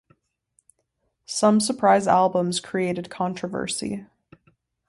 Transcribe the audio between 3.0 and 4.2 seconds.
controversy.